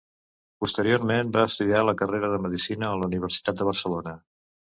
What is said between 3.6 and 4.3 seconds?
de Barcelona.